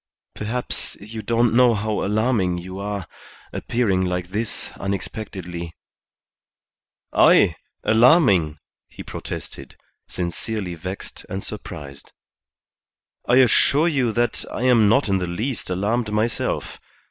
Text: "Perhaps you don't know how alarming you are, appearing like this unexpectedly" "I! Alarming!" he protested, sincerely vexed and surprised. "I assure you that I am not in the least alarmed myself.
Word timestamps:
"Perhaps 0.33 0.97
you 0.99 1.21
don't 1.21 1.53
know 1.53 1.75
how 1.75 2.03
alarming 2.03 2.57
you 2.57 2.79
are, 2.79 3.05
appearing 3.53 4.03
like 4.03 4.29
this 4.29 4.71
unexpectedly" 4.79 5.75
"I! 7.31 7.55
Alarming!" 7.83 8.57
he 8.89 9.03
protested, 9.03 9.75
sincerely 10.07 10.73
vexed 10.73 11.23
and 11.29 11.43
surprised. 11.43 12.13
"I 13.27 13.35
assure 13.35 13.87
you 13.87 14.11
that 14.13 14.43
I 14.51 14.63
am 14.63 14.89
not 14.89 15.07
in 15.07 15.19
the 15.19 15.27
least 15.27 15.69
alarmed 15.69 16.11
myself. 16.11 16.79